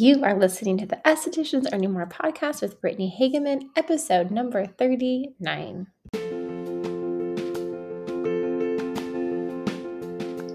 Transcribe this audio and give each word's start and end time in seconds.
You 0.00 0.24
are 0.24 0.34
listening 0.34 0.78
to 0.78 0.86
the 0.86 0.96
Estheticians 1.04 1.66
Earning 1.74 1.92
More 1.92 2.06
podcast 2.06 2.62
with 2.62 2.80
Brittany 2.80 3.14
Hageman, 3.20 3.64
episode 3.76 4.30
number 4.30 4.64
39. 4.64 5.88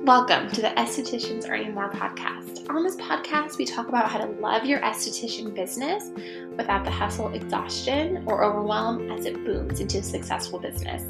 Welcome 0.04 0.50
to 0.50 0.62
the 0.62 0.74
Estheticians 0.76 1.48
Earning 1.48 1.76
More 1.76 1.92
podcast. 1.92 2.68
On 2.72 2.84
this 2.84 2.96
podcast, 2.96 3.60
we 3.60 3.66
talk 3.66 3.88
about 3.88 4.10
how 4.10 4.18
to 4.18 4.32
love 4.42 4.66
your 4.66 4.80
esthetician 4.80 5.54
business 5.54 6.10
without 6.58 6.84
the 6.84 6.90
hustle, 6.90 7.32
exhaustion, 7.32 8.24
or 8.26 8.44
overwhelm 8.44 9.12
as 9.12 9.28
it 9.28 9.46
booms 9.46 9.80
into 9.80 10.00
a 10.00 10.04
successful 10.04 10.58
business. 10.58 11.04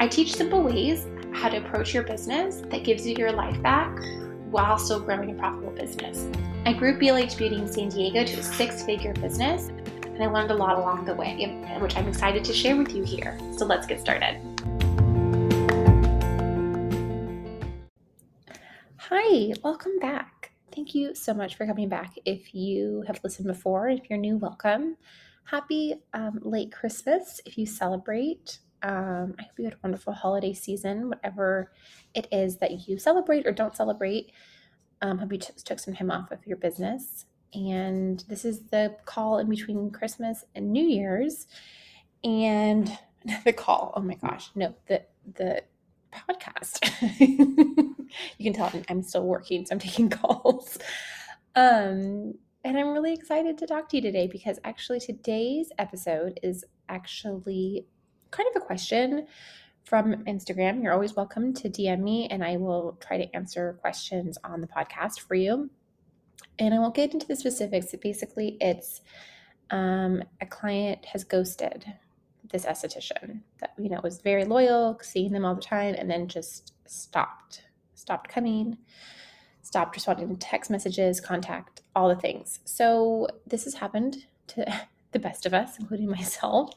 I 0.00 0.08
teach 0.08 0.34
simple 0.34 0.64
ways 0.64 1.06
how 1.32 1.48
to 1.48 1.58
approach 1.58 1.94
your 1.94 2.02
business 2.02 2.56
that 2.70 2.82
gives 2.82 3.06
you 3.06 3.14
your 3.14 3.30
life 3.30 3.62
back 3.62 3.96
while 4.52 4.78
still 4.78 5.00
growing 5.00 5.30
a 5.30 5.34
profitable 5.34 5.72
business. 5.72 6.28
I 6.66 6.74
grew 6.74 6.98
BLH 6.98 7.38
Beauty 7.38 7.56
in 7.56 7.66
San 7.66 7.88
Diego 7.88 8.22
to 8.22 8.38
a 8.38 8.42
six 8.42 8.82
figure 8.84 9.14
business, 9.14 9.68
and 10.04 10.22
I 10.22 10.26
learned 10.26 10.50
a 10.50 10.54
lot 10.54 10.76
along 10.76 11.06
the 11.06 11.14
way, 11.14 11.78
which 11.80 11.96
I'm 11.96 12.06
excited 12.06 12.44
to 12.44 12.52
share 12.52 12.76
with 12.76 12.94
you 12.94 13.02
here. 13.02 13.38
So 13.56 13.64
let's 13.64 13.86
get 13.86 13.98
started. 13.98 14.38
Hi, 18.98 19.54
welcome 19.64 19.98
back. 20.00 20.52
Thank 20.74 20.94
you 20.94 21.14
so 21.14 21.32
much 21.32 21.56
for 21.56 21.66
coming 21.66 21.88
back. 21.88 22.14
If 22.26 22.54
you 22.54 23.04
have 23.06 23.20
listened 23.24 23.48
before, 23.48 23.88
if 23.88 24.10
you're 24.10 24.18
new, 24.18 24.36
welcome. 24.36 24.98
Happy 25.44 25.94
um, 26.12 26.38
late 26.42 26.70
Christmas 26.70 27.40
if 27.46 27.56
you 27.56 27.64
celebrate. 27.64 28.58
Um, 28.82 29.34
I 29.38 29.42
hope 29.42 29.52
you 29.58 29.64
had 29.64 29.74
a 29.74 29.78
wonderful 29.82 30.12
holiday 30.12 30.52
season, 30.52 31.08
whatever 31.08 31.72
it 32.14 32.26
is 32.32 32.56
that 32.58 32.88
you 32.88 32.98
celebrate 32.98 33.46
or 33.46 33.52
don't 33.52 33.76
celebrate. 33.76 34.32
Um, 35.00 35.18
hope 35.18 35.32
you 35.32 35.38
t- 35.38 35.52
took 35.64 35.78
some 35.78 35.94
time 35.94 36.10
off 36.10 36.30
of 36.30 36.46
your 36.46 36.56
business. 36.56 37.26
And 37.54 38.24
this 38.28 38.44
is 38.44 38.60
the 38.70 38.96
call 39.04 39.38
in 39.38 39.48
between 39.48 39.90
Christmas 39.90 40.44
and 40.54 40.72
New 40.72 40.84
Year's. 40.84 41.46
And 42.24 42.90
the 43.44 43.52
call, 43.52 43.92
oh 43.96 44.00
my 44.00 44.14
gosh, 44.14 44.50
no, 44.54 44.74
the 44.88 45.02
the 45.34 45.62
podcast. 46.12 46.90
you 48.38 48.52
can 48.52 48.52
tell 48.52 48.72
I'm 48.88 49.02
still 49.02 49.24
working, 49.24 49.64
so 49.64 49.74
I'm 49.74 49.78
taking 49.78 50.10
calls. 50.10 50.78
Um, 51.54 52.34
and 52.64 52.78
I'm 52.78 52.92
really 52.92 53.12
excited 53.12 53.58
to 53.58 53.66
talk 53.66 53.88
to 53.90 53.96
you 53.96 54.02
today 54.02 54.26
because 54.26 54.58
actually 54.64 55.00
today's 55.00 55.70
episode 55.78 56.38
is 56.42 56.64
actually 56.88 57.86
kind 58.32 58.48
of 58.54 58.60
a 58.60 58.64
question 58.64 59.26
from 59.84 60.24
Instagram. 60.24 60.82
You're 60.82 60.92
always 60.92 61.14
welcome 61.14 61.52
to 61.54 61.68
DM 61.68 62.00
me, 62.00 62.26
and 62.28 62.42
I 62.42 62.56
will 62.56 62.98
try 63.00 63.18
to 63.18 63.36
answer 63.36 63.78
questions 63.80 64.38
on 64.42 64.60
the 64.60 64.66
podcast 64.66 65.20
for 65.20 65.34
you. 65.34 65.70
And 66.58 66.74
I 66.74 66.78
won't 66.78 66.94
get 66.94 67.12
into 67.12 67.26
the 67.26 67.36
specifics. 67.36 67.90
But 67.90 68.00
Basically, 68.00 68.56
it's 68.60 69.02
um, 69.70 70.24
a 70.40 70.46
client 70.46 71.04
has 71.06 71.24
ghosted 71.24 71.84
this 72.50 72.66
esthetician 72.66 73.40
that 73.60 73.72
you 73.78 73.88
know 73.88 74.00
was 74.02 74.20
very 74.20 74.44
loyal, 74.44 74.98
seeing 75.02 75.32
them 75.32 75.44
all 75.44 75.54
the 75.54 75.60
time, 75.60 75.94
and 75.94 76.10
then 76.10 76.26
just 76.26 76.72
stopped, 76.86 77.62
stopped 77.94 78.28
coming, 78.30 78.78
stopped 79.62 79.94
responding 79.94 80.28
to 80.28 80.36
text 80.36 80.70
messages, 80.70 81.20
contact, 81.20 81.82
all 81.94 82.08
the 82.08 82.16
things. 82.16 82.60
So 82.64 83.28
this 83.46 83.64
has 83.64 83.74
happened 83.74 84.26
to 84.48 84.80
the 85.12 85.18
best 85.18 85.44
of 85.44 85.52
us, 85.52 85.78
including 85.78 86.08
myself. 86.18 86.70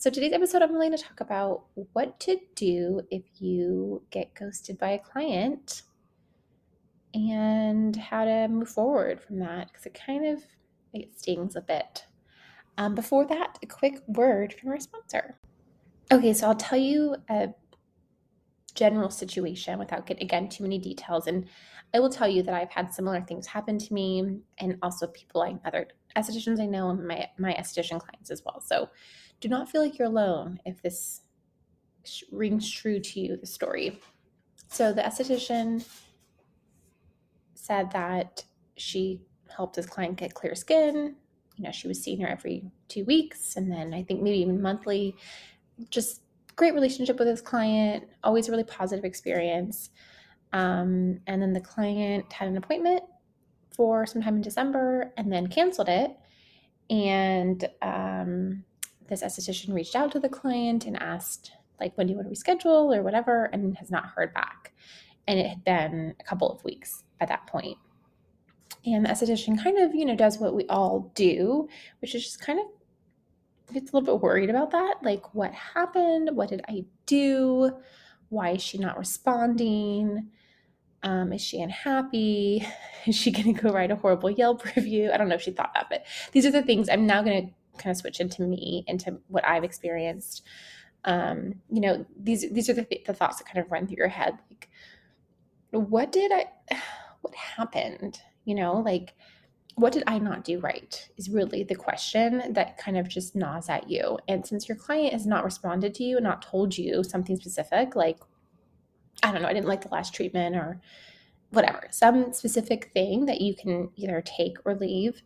So, 0.00 0.08
today's 0.08 0.32
episode, 0.32 0.62
I'm 0.62 0.72
going 0.72 0.92
to 0.92 0.96
talk 0.96 1.20
about 1.20 1.64
what 1.92 2.18
to 2.20 2.38
do 2.54 3.02
if 3.10 3.22
you 3.38 4.02
get 4.10 4.34
ghosted 4.34 4.78
by 4.78 4.92
a 4.92 4.98
client 4.98 5.82
and 7.12 7.94
how 7.94 8.24
to 8.24 8.48
move 8.48 8.70
forward 8.70 9.20
from 9.20 9.40
that 9.40 9.66
because 9.66 9.84
it 9.84 10.00
kind 10.06 10.24
of 10.24 10.42
it 10.94 11.20
stings 11.20 11.54
a 11.54 11.60
bit. 11.60 12.06
Um, 12.78 12.94
before 12.94 13.26
that, 13.26 13.58
a 13.62 13.66
quick 13.66 14.00
word 14.06 14.54
from 14.54 14.70
our 14.70 14.80
sponsor. 14.80 15.36
Okay, 16.10 16.32
so 16.32 16.46
I'll 16.46 16.54
tell 16.54 16.78
you 16.78 17.16
a 17.28 17.50
general 18.74 19.10
situation 19.10 19.78
without 19.78 20.06
getting 20.06 20.24
again 20.24 20.48
too 20.48 20.62
many 20.62 20.78
details, 20.78 21.26
and 21.26 21.44
I 21.92 22.00
will 22.00 22.08
tell 22.08 22.26
you 22.26 22.42
that 22.44 22.54
I've 22.54 22.70
had 22.70 22.94
similar 22.94 23.20
things 23.20 23.46
happen 23.46 23.76
to 23.76 23.92
me, 23.92 24.40
and 24.60 24.78
also 24.80 25.08
people 25.08 25.42
I 25.42 25.58
other 25.66 25.88
estheticians 26.16 26.58
I 26.58 26.64
know, 26.64 26.88
and 26.88 27.06
my 27.06 27.28
my 27.36 27.52
esthetician 27.52 28.00
clients 28.00 28.30
as 28.30 28.42
well. 28.46 28.62
So 28.62 28.88
do 29.40 29.48
not 29.48 29.70
feel 29.70 29.82
like 29.82 29.98
you're 29.98 30.08
alone 30.08 30.60
if 30.64 30.80
this 30.82 31.22
rings 32.30 32.70
true 32.70 33.00
to 33.00 33.20
you, 33.20 33.36
the 33.36 33.46
story. 33.46 34.00
So 34.68 34.92
the 34.92 35.02
esthetician 35.02 35.84
said 37.54 37.90
that 37.92 38.44
she 38.76 39.20
helped 39.54 39.76
this 39.76 39.86
client 39.86 40.16
get 40.16 40.34
clear 40.34 40.54
skin. 40.54 41.16
You 41.56 41.64
know, 41.64 41.72
she 41.72 41.88
was 41.88 42.02
seeing 42.02 42.20
her 42.20 42.28
every 42.28 42.64
two 42.88 43.04
weeks 43.04 43.56
and 43.56 43.70
then 43.70 43.92
I 43.92 44.02
think 44.02 44.22
maybe 44.22 44.38
even 44.38 44.62
monthly. 44.62 45.16
Just 45.90 46.22
great 46.56 46.74
relationship 46.74 47.18
with 47.18 47.28
this 47.28 47.40
client, 47.40 48.04
always 48.22 48.48
a 48.48 48.50
really 48.50 48.64
positive 48.64 49.04
experience. 49.04 49.90
Um, 50.52 51.20
and 51.26 51.40
then 51.40 51.52
the 51.52 51.60
client 51.60 52.32
had 52.32 52.48
an 52.48 52.56
appointment 52.56 53.02
for 53.74 54.04
sometime 54.06 54.36
in 54.36 54.42
December 54.42 55.12
and 55.16 55.32
then 55.32 55.46
canceled 55.46 55.88
it. 55.88 56.10
And 56.90 57.68
um, 57.82 58.64
this 59.10 59.22
esthetician 59.22 59.74
reached 59.74 59.94
out 59.94 60.12
to 60.12 60.20
the 60.20 60.28
client 60.28 60.86
and 60.86 61.00
asked, 61.02 61.52
like, 61.78 61.96
when 61.98 62.06
do 62.06 62.12
you 62.12 62.16
want 62.16 62.32
to 62.32 62.34
reschedule 62.34 62.96
or 62.96 63.02
whatever, 63.02 63.50
and 63.52 63.76
has 63.76 63.90
not 63.90 64.06
heard 64.06 64.32
back. 64.32 64.72
And 65.26 65.38
it 65.38 65.46
had 65.46 65.64
been 65.64 66.14
a 66.18 66.24
couple 66.24 66.50
of 66.50 66.64
weeks 66.64 67.04
at 67.20 67.28
that 67.28 67.46
point. 67.46 67.76
And 68.86 69.04
the 69.04 69.10
esthetician 69.10 69.62
kind 69.62 69.78
of, 69.78 69.94
you 69.94 70.06
know, 70.06 70.16
does 70.16 70.38
what 70.38 70.54
we 70.54 70.64
all 70.66 71.12
do, 71.14 71.68
which 72.00 72.14
is 72.14 72.24
just 72.24 72.40
kind 72.40 72.58
of 72.58 72.66
gets 73.74 73.92
a 73.92 73.96
little 73.96 74.16
bit 74.16 74.22
worried 74.22 74.50
about 74.50 74.70
that. 74.70 74.96
Like, 75.02 75.34
what 75.34 75.52
happened? 75.52 76.30
What 76.32 76.48
did 76.48 76.62
I 76.68 76.84
do? 77.06 77.72
Why 78.30 78.50
is 78.50 78.62
she 78.62 78.78
not 78.78 78.98
responding? 78.98 80.30
Um, 81.02 81.32
is 81.32 81.40
she 81.40 81.60
unhappy? 81.60 82.66
Is 83.06 83.16
she 83.16 83.30
going 83.30 83.54
to 83.54 83.62
go 83.62 83.72
write 83.72 83.90
a 83.90 83.96
horrible 83.96 84.30
Yelp 84.30 84.62
review? 84.76 85.10
I 85.10 85.16
don't 85.16 85.30
know 85.30 85.36
if 85.36 85.40
she 85.40 85.50
thought 85.50 85.72
that, 85.72 85.86
but 85.88 86.04
these 86.32 86.44
are 86.44 86.50
the 86.50 86.62
things 86.62 86.90
I'm 86.90 87.06
now 87.06 87.22
going 87.22 87.46
to 87.46 87.52
kind 87.80 87.90
of 87.90 87.96
switch 87.96 88.20
into 88.20 88.42
me, 88.42 88.84
into 88.86 89.18
what 89.28 89.46
I've 89.46 89.64
experienced. 89.64 90.42
Um, 91.04 91.54
you 91.70 91.80
know, 91.80 92.04
these 92.18 92.50
these 92.52 92.68
are 92.68 92.74
the, 92.74 92.86
the 93.06 93.14
thoughts 93.14 93.38
that 93.38 93.48
kind 93.48 93.64
of 93.64 93.72
run 93.72 93.86
through 93.86 93.96
your 93.96 94.08
head. 94.08 94.38
Like, 94.50 94.68
what 95.72 96.12
did 96.12 96.30
I, 96.32 96.46
what 97.22 97.34
happened? 97.34 98.20
You 98.44 98.54
know, 98.54 98.80
like, 98.80 99.14
what 99.74 99.92
did 99.92 100.04
I 100.06 100.18
not 100.18 100.44
do 100.44 100.60
right? 100.60 101.08
Is 101.16 101.30
really 101.30 101.62
the 101.62 101.74
question 101.74 102.52
that 102.52 102.76
kind 102.76 102.98
of 102.98 103.08
just 103.08 103.34
gnaws 103.34 103.68
at 103.68 103.88
you. 103.88 104.18
And 104.28 104.46
since 104.46 104.68
your 104.68 104.76
client 104.76 105.12
has 105.12 105.26
not 105.26 105.44
responded 105.44 105.94
to 105.94 106.04
you 106.04 106.16
and 106.16 106.24
not 106.24 106.42
told 106.42 106.76
you 106.76 107.02
something 107.02 107.36
specific, 107.36 107.96
like, 107.96 108.18
I 109.22 109.32
don't 109.32 109.42
know, 109.42 109.48
I 109.48 109.54
didn't 109.54 109.68
like 109.68 109.82
the 109.82 109.88
last 109.88 110.14
treatment 110.14 110.56
or 110.56 110.80
whatever, 111.50 111.88
some 111.90 112.32
specific 112.32 112.90
thing 112.92 113.26
that 113.26 113.40
you 113.40 113.54
can 113.54 113.90
either 113.96 114.22
take 114.24 114.56
or 114.64 114.74
leave, 114.74 115.22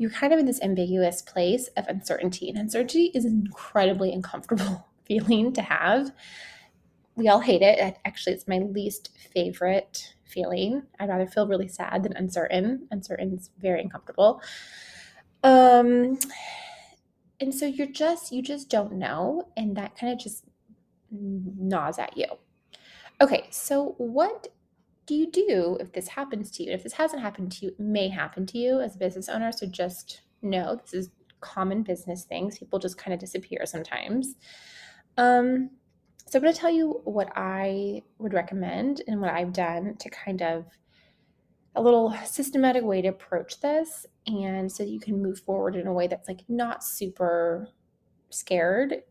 you're 0.00 0.10
kind 0.10 0.32
of 0.32 0.38
in 0.38 0.46
this 0.46 0.62
ambiguous 0.62 1.20
place 1.20 1.68
of 1.76 1.86
uncertainty. 1.86 2.48
And 2.48 2.56
uncertainty 2.56 3.10
is 3.14 3.26
an 3.26 3.42
incredibly 3.44 4.10
uncomfortable 4.14 4.88
feeling 5.04 5.52
to 5.52 5.60
have. 5.60 6.10
We 7.16 7.28
all 7.28 7.40
hate 7.40 7.60
it. 7.60 7.98
Actually, 8.06 8.32
it's 8.32 8.48
my 8.48 8.60
least 8.60 9.10
favorite 9.34 10.14
feeling. 10.24 10.84
I'd 10.98 11.10
rather 11.10 11.26
feel 11.26 11.46
really 11.46 11.68
sad 11.68 12.02
than 12.02 12.16
uncertain. 12.16 12.88
Uncertain 12.90 13.34
is 13.34 13.50
very 13.60 13.82
uncomfortable. 13.82 14.40
Um, 15.44 16.18
and 17.38 17.54
so 17.54 17.66
you're 17.66 17.86
just 17.86 18.32
you 18.32 18.40
just 18.40 18.70
don't 18.70 18.94
know, 18.94 19.48
and 19.54 19.76
that 19.76 19.98
kind 19.98 20.14
of 20.14 20.18
just 20.18 20.44
gnaws 21.10 21.98
at 21.98 22.16
you. 22.16 22.26
Okay, 23.20 23.48
so 23.50 23.96
what 23.98 24.48
do 25.10 25.16
you 25.16 25.28
do 25.28 25.76
if 25.80 25.90
this 25.92 26.06
happens 26.06 26.52
to 26.52 26.62
you? 26.62 26.70
If 26.70 26.84
this 26.84 26.92
hasn't 26.92 27.20
happened 27.20 27.50
to 27.50 27.66
you, 27.66 27.72
it 27.72 27.80
may 27.80 28.08
happen 28.08 28.46
to 28.46 28.58
you 28.58 28.80
as 28.80 28.94
a 28.94 28.98
business 28.98 29.28
owner. 29.28 29.50
So 29.50 29.66
just 29.66 30.20
know 30.40 30.76
this 30.76 30.94
is 30.94 31.10
common 31.40 31.82
business 31.82 32.22
things. 32.22 32.60
People 32.60 32.78
just 32.78 32.96
kind 32.96 33.12
of 33.12 33.18
disappear 33.18 33.66
sometimes. 33.66 34.36
Um, 35.16 35.70
so 36.28 36.38
I'm 36.38 36.44
going 36.44 36.54
to 36.54 36.60
tell 36.60 36.70
you 36.70 37.00
what 37.02 37.32
I 37.34 38.04
would 38.18 38.32
recommend 38.32 39.02
and 39.08 39.20
what 39.20 39.32
I've 39.32 39.52
done 39.52 39.96
to 39.98 40.10
kind 40.10 40.42
of 40.42 40.66
a 41.74 41.82
little 41.82 42.16
systematic 42.24 42.84
way 42.84 43.02
to 43.02 43.08
approach 43.08 43.60
this 43.60 44.06
and 44.28 44.70
so 44.70 44.84
you 44.84 45.00
can 45.00 45.20
move 45.20 45.40
forward 45.40 45.74
in 45.74 45.88
a 45.88 45.92
way 45.92 46.06
that's 46.06 46.28
like 46.28 46.42
not 46.48 46.84
super 46.84 47.68
scared 48.30 49.02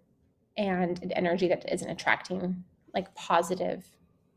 and 0.56 1.04
an 1.04 1.12
energy 1.12 1.50
that 1.50 1.70
isn't 1.70 1.90
attracting 1.90 2.64
like 2.94 3.14
positive 3.16 3.86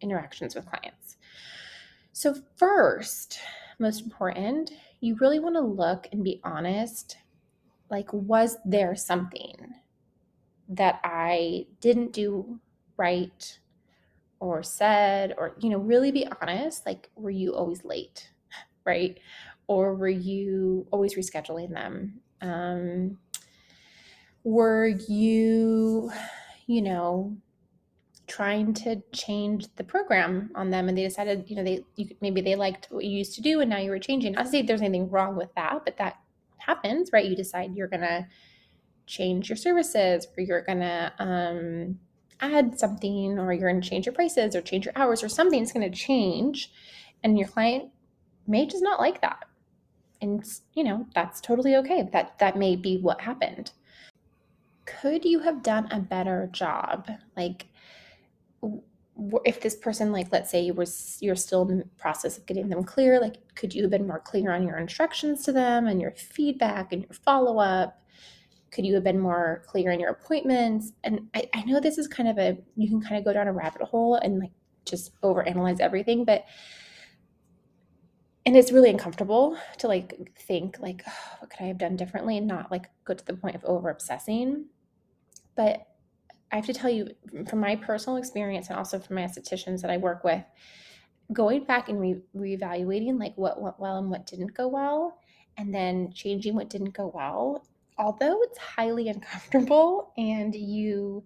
interactions 0.01 0.57
with 0.57 0.67
clients. 0.67 1.17
So, 2.13 2.35
first, 2.57 3.39
most 3.79 4.03
important, 4.03 4.71
you 5.01 5.17
really 5.21 5.39
want 5.39 5.57
to 5.57 5.61
look 5.61 6.07
and 6.13 6.23
be 6.23 6.41
honest. 6.45 7.17
Like, 7.91 8.13
was 8.13 8.57
there 8.65 8.95
something 8.95 9.57
that 10.69 11.01
I 11.05 11.67
didn't 11.81 12.13
do 12.13 12.61
right 12.97 13.59
or 14.41 14.63
said, 14.63 15.35
or, 15.39 15.57
you 15.61 15.71
know, 15.71 15.79
really 15.79 16.11
be 16.11 16.27
honest? 16.41 16.87
Like, 16.87 17.11
were 17.17 17.31
you 17.31 17.55
always 17.55 17.85
late? 17.85 18.31
Right? 18.85 19.17
or 19.73 19.95
were 19.95 20.09
you 20.09 20.87
always 20.91 21.15
rescheduling 21.15 21.71
them? 21.71 22.21
Um, 22.41 23.19
were 24.45 24.87
you, 24.87 26.11
you 26.67 26.83
know, 26.83 27.37
trying 28.33 28.73
to 28.73 28.97
change 29.13 29.67
the 29.77 29.85
program 29.85 30.51
on 30.55 30.71
them 30.71 30.89
and 30.89 30.97
they 30.97 31.03
decided, 31.03 31.45
you 31.49 31.55
know, 31.55 31.63
they 31.63 31.85
you, 31.97 32.09
maybe 32.23 32.41
they 32.41 32.55
liked 32.55 32.89
what 32.91 33.05
you 33.05 33.11
used 33.11 33.35
to 33.35 33.43
do 33.43 33.61
and 33.61 33.69
now 33.69 33.77
you 33.77 33.91
were 33.91 33.99
changing. 33.99 34.33
Not 34.33 34.47
to 34.47 34.51
say 34.51 34.63
there's 34.63 34.81
anything 34.81 35.11
wrong 35.11 35.37
with 35.37 35.55
that, 35.55 35.83
but 35.85 35.99
that 35.99 36.17
happens, 36.57 37.11
right? 37.13 37.27
You 37.27 37.37
decide 37.37 37.75
you're 37.75 37.89
to 37.89 38.27
change 39.07 39.51
your 39.51 39.57
services 39.57 40.27
or 40.35 40.43
you're 40.43 40.63
to 40.81 41.13
um, 41.19 41.99
add 42.41 42.79
something 42.79 43.39
or 43.39 43.53
you're 43.53 43.71
to 43.71 43.87
change 43.87 44.07
your 44.07 44.15
prices 44.15 44.57
or 44.57 44.63
change 44.63 44.87
your 44.87 44.97
hours 44.97 45.23
or 45.23 45.29
something's 45.29 45.73
to 45.73 45.91
change 45.91 46.73
and 47.23 47.39
your 47.39 47.49
client 47.49 47.91
may 48.47 48.65
just 48.65 48.83
not 48.83 48.99
like 48.99 49.21
that 49.21 49.45
and 50.23 50.45
you 50.75 50.83
know 50.83 51.07
that's 51.15 51.41
totally 51.41 51.77
okay 51.77 52.09
that 52.13 52.39
that 52.39 52.57
may 52.57 52.75
be 52.75 52.99
what 52.99 53.21
happened 53.21 53.71
could 54.87 55.25
you 55.25 55.39
have 55.41 55.63
done 55.63 55.87
a 55.93 56.01
better 56.01 56.49
job 56.53 57.09
like 57.37 57.67
if 59.45 59.61
this 59.61 59.77
person 59.77 60.11
like 60.11 60.33
let's 60.33 60.51
say 60.51 60.61
you 60.61 60.73
was 60.73 61.19
you're 61.21 61.37
still 61.37 61.69
in 61.69 61.79
the 61.79 61.85
process 61.99 62.39
of 62.39 62.47
getting 62.47 62.69
them 62.69 62.83
clear 62.83 63.21
like 63.21 63.37
could 63.55 63.75
you 63.75 63.83
have 63.83 63.91
been 63.91 64.07
more 64.07 64.21
clear 64.21 64.53
on 64.53 64.67
your 64.67 64.79
instructions 64.79 65.45
to 65.45 65.53
them 65.53 65.87
and 65.87 66.01
your 66.01 66.13
feedback 66.13 66.93
and 66.93 67.03
your 67.03 67.13
follow-up? 67.13 67.99
Could 68.71 68.87
you 68.87 68.95
have 68.95 69.05
been 69.05 69.19
more 69.19 69.63
clear 69.67 69.91
in 69.91 70.01
your 70.01 70.11
appointments? 70.11 70.93
And 71.05 71.29
I, 71.35 71.49
I 71.55 71.63
know 71.65 71.79
this 71.79 71.99
is 71.99 72.09
kind 72.09 72.29
of 72.29 72.39
a, 72.39 72.59
you 72.77 72.89
can 72.89 73.03
kind 73.03 73.17
of 73.17 73.25
go 73.25 73.33
down 73.33 73.49
a 73.49 73.53
rabbit 73.53 73.83
hole 73.83 74.15
and 74.15 74.39
like 74.39 74.53
just 74.87 75.21
overanalyze 75.21 75.81
everything, 75.81 76.25
but 76.25 76.47
and 78.45 78.57
it's 78.57 78.73
really 78.73 78.91
uncomfortable 78.91 79.57
to 79.79 79.87
like 79.87 80.33
think 80.37 80.81
like 80.81 81.05
oh, 81.07 81.37
what 81.39 81.51
could 81.51 81.63
i 81.63 81.69
have 81.69 81.79
done 81.79 81.95
differently? 81.95 82.37
and 82.39 82.49
not 82.49 82.73
like 82.73 82.91
go 83.05 83.15
to 83.15 83.25
the 83.25 83.35
point 83.35 83.55
of 83.55 83.65
over 83.65 83.89
obsessing 83.89 84.65
but 85.55 85.87
i 86.53 86.57
have 86.57 86.67
to 86.67 86.73
tell 86.73 86.91
you 86.91 87.09
from 87.49 87.61
my 87.61 87.75
personal 87.77 88.17
experience 88.17 88.69
and 88.69 88.79
also 88.79 88.99
from 88.99 89.17
my 89.17 89.23
estheticians 89.23 89.81
that 89.81 89.91
i 89.91 89.97
work 89.97 90.23
with 90.25 90.45
going 91.33 91.65
back 91.65 91.89
and 91.89 92.01
re- 92.01 92.23
reevaluating 92.37 93.19
like 93.19 93.37
what 93.37 93.61
went 93.61 93.79
well 93.81 93.99
and 93.99 94.11
what 94.11 94.27
didn't 94.27 94.55
go 94.55 94.69
well 94.69 95.19
and 95.57 95.75
then 95.75 96.13
changing 96.13 96.55
what 96.55 96.71
didn't 96.71 96.93
go 96.93 97.11
well 97.15 97.67
although 97.99 98.41
it's 98.43 98.59
highly 98.59 99.09
uncomfortable 99.15 100.13
and 100.17 100.55
you 100.55 101.25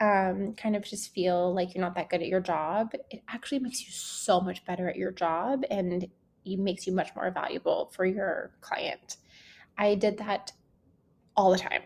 um, 0.00 0.54
kind 0.54 0.74
of 0.74 0.82
just 0.82 1.14
feel 1.14 1.54
like 1.54 1.74
you're 1.74 1.84
not 1.84 1.94
that 1.94 2.10
good 2.10 2.20
at 2.20 2.28
your 2.28 2.40
job, 2.40 2.92
it 3.10 3.22
actually 3.28 3.60
makes 3.60 3.84
you 3.84 3.92
so 3.92 4.40
much 4.40 4.64
better 4.64 4.88
at 4.88 4.96
your 4.96 5.12
job 5.12 5.64
and 5.70 6.08
it 6.44 6.58
makes 6.58 6.86
you 6.86 6.92
much 6.92 7.10
more 7.14 7.30
valuable 7.30 7.92
for 7.94 8.04
your 8.04 8.50
client. 8.60 9.16
I 9.78 9.94
did 9.94 10.18
that 10.18 10.52
all 11.36 11.52
the 11.52 11.58
time 11.58 11.82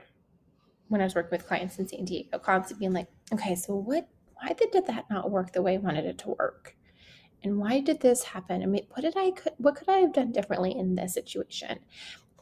when 0.89 1.01
I 1.01 1.05
was 1.05 1.15
working 1.15 1.31
with 1.31 1.47
clients 1.47 1.79
in 1.79 1.89
San 1.89 2.05
Diego, 2.05 2.39
constantly 2.39 2.87
being 2.87 2.95
like, 2.95 3.09
okay, 3.33 3.55
so 3.55 3.75
what, 3.75 4.09
why 4.35 4.53
did 4.53 4.71
did 4.71 4.87
that 4.87 5.07
not 5.11 5.31
work 5.31 5.53
the 5.53 5.63
way 5.63 5.75
I 5.75 5.79
wanted 5.79 6.05
it 6.05 6.19
to 6.19 6.35
work? 6.39 6.77
And 7.45 7.59
why 7.59 7.81
did 7.81 8.01
this 8.01 8.25
happen? 8.25 8.63
I 8.63 8.67
mean, 8.67 8.87
what 8.91 9.03
did 9.03 9.15
I, 9.17 9.33
what 9.59 9.77
could 9.77 9.89
I 9.89 9.99
have 9.99 10.13
done 10.13 10.33
differently 10.33 10.77
in 10.77 10.95
this 10.95 11.15
situation? 11.15 11.79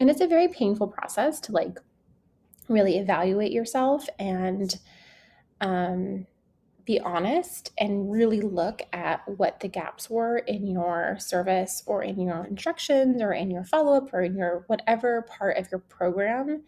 and 0.00 0.10
it's 0.10 0.20
a 0.20 0.26
very 0.26 0.48
painful 0.48 0.88
process 0.88 1.40
to 1.40 1.52
like 1.52 1.78
really 2.68 2.98
evaluate 2.98 3.52
yourself 3.52 4.06
and 4.18 4.78
um, 5.60 6.26
be 6.84 7.00
honest 7.00 7.72
and 7.78 8.10
really 8.10 8.40
look 8.40 8.82
at 8.92 9.22
what 9.38 9.60
the 9.60 9.68
gaps 9.68 10.10
were 10.10 10.38
in 10.38 10.66
your 10.66 11.16
service 11.18 11.82
or 11.86 12.02
in 12.02 12.20
your 12.20 12.44
instructions 12.44 13.22
or 13.22 13.32
in 13.32 13.50
your 13.50 13.64
follow-up 13.64 14.12
or 14.12 14.22
in 14.22 14.36
your 14.36 14.64
whatever 14.66 15.22
part 15.22 15.56
of 15.56 15.68
your 15.70 15.80
program 15.80 16.62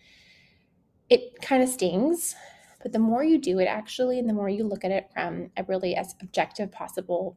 it 1.11 1.41
kind 1.41 1.63
of 1.63 1.69
stings 1.69 2.35
but 2.83 2.93
the 2.93 2.99
more 2.99 3.25
you 3.25 3.39
do 3.39 3.59
it 3.59 3.67
actually 3.67 4.19
and 4.19 4.29
the 4.29 4.35
more 4.35 4.49
you 4.49 4.65
look 4.65 4.85
at 4.85 4.91
it 4.91 5.11
from 5.13 5.51
a 5.57 5.65
really 5.65 5.97
as 5.97 6.15
objective 6.23 6.71
possible 6.71 7.37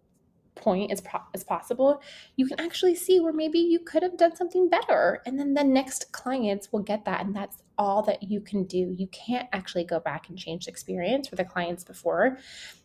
point 0.55 0.91
as, 0.91 1.01
as 1.33 1.43
possible, 1.43 2.01
you 2.35 2.45
can 2.45 2.59
actually 2.59 2.95
see 2.95 3.19
where 3.19 3.33
maybe 3.33 3.59
you 3.59 3.79
could 3.79 4.03
have 4.03 4.17
done 4.17 4.35
something 4.35 4.69
better. 4.69 5.21
And 5.25 5.39
then 5.39 5.53
the 5.53 5.63
next 5.63 6.11
clients 6.11 6.71
will 6.71 6.81
get 6.81 7.05
that. 7.05 7.25
And 7.25 7.35
that's 7.35 7.57
all 7.77 8.01
that 8.03 8.23
you 8.23 8.41
can 8.41 8.65
do. 8.65 8.93
You 8.97 9.07
can't 9.07 9.47
actually 9.53 9.85
go 9.85 9.99
back 9.99 10.29
and 10.29 10.37
change 10.37 10.65
the 10.65 10.71
experience 10.71 11.27
for 11.27 11.35
the 11.35 11.45
clients 11.45 11.83
before, 11.83 12.37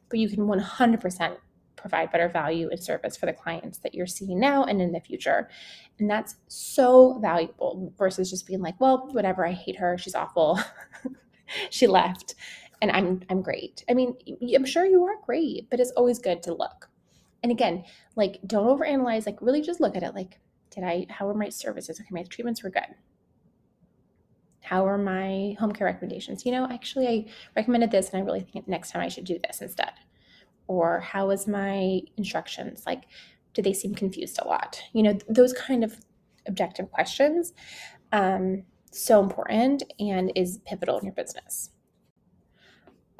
but 0.08 0.18
you 0.18 0.28
can 0.28 0.46
100% 0.46 1.36
provide 1.76 2.10
better 2.10 2.28
value 2.28 2.68
and 2.70 2.82
service 2.82 3.16
for 3.16 3.26
the 3.26 3.32
clients 3.32 3.78
that 3.78 3.94
you're 3.94 4.06
seeing 4.06 4.40
now 4.40 4.64
and 4.64 4.80
in 4.80 4.92
the 4.92 5.00
future. 5.00 5.48
And 5.98 6.10
that's 6.10 6.36
so 6.48 7.18
valuable 7.20 7.92
versus 7.96 8.30
just 8.30 8.46
being 8.46 8.60
like, 8.60 8.80
well, 8.80 9.08
whatever, 9.12 9.46
I 9.46 9.52
hate 9.52 9.76
her, 9.76 9.96
she's 9.98 10.14
awful. 10.14 10.58
she 11.70 11.86
left 11.86 12.34
and 12.82 12.90
I'm 12.90 13.22
I'm 13.30 13.42
great. 13.42 13.84
I 13.88 13.94
mean, 13.94 14.16
I'm 14.54 14.66
sure 14.66 14.84
you 14.84 15.04
are 15.04 15.16
great, 15.24 15.70
but 15.70 15.80
it's 15.80 15.92
always 15.92 16.18
good 16.18 16.42
to 16.44 16.54
look 16.54 16.90
and 17.46 17.52
again, 17.52 17.84
like 18.16 18.40
don't 18.44 18.66
overanalyze, 18.66 19.24
like 19.24 19.40
really 19.40 19.62
just 19.62 19.80
look 19.80 19.94
at 19.94 20.02
it 20.02 20.16
like, 20.16 20.40
did 20.70 20.82
I, 20.82 21.06
how 21.08 21.28
were 21.28 21.34
my 21.34 21.48
services? 21.48 22.00
Okay, 22.00 22.08
my 22.10 22.24
treatments 22.24 22.62
were 22.64 22.70
good. 22.70 22.94
How 24.62 24.84
are 24.84 24.98
my 24.98 25.54
home 25.60 25.70
care 25.70 25.86
recommendations? 25.86 26.44
You 26.44 26.50
know, 26.50 26.66
actually, 26.68 27.06
I 27.06 27.26
recommended 27.54 27.92
this 27.92 28.10
and 28.10 28.20
I 28.20 28.26
really 28.26 28.40
think 28.40 28.66
next 28.66 28.90
time 28.90 29.00
I 29.00 29.06
should 29.06 29.24
do 29.24 29.38
this 29.46 29.62
instead. 29.62 29.92
Or 30.68 31.00
how 31.00 31.28
was 31.28 31.46
my 31.46 32.00
instructions? 32.16 32.84
Like, 32.86 33.04
do 33.54 33.62
they 33.62 33.72
seem 33.72 33.94
confused 33.94 34.38
a 34.42 34.46
lot? 34.46 34.80
You 34.92 35.02
know, 35.02 35.18
those 35.28 35.52
kind 35.52 35.84
of 35.84 36.00
objective 36.46 36.90
questions. 36.90 37.52
Um, 38.12 38.64
so 38.92 39.22
important 39.22 39.82
and 39.98 40.32
is 40.34 40.58
pivotal 40.66 40.98
in 40.98 41.04
your 41.04 41.14
business. 41.14 41.70